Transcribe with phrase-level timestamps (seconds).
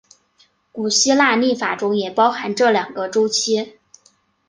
[0.71, 3.77] 古希腊历法中也包含这两个周期。